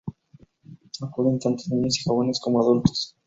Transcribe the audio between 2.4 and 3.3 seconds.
como adultos.